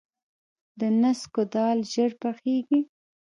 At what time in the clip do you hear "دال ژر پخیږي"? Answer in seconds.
1.53-2.79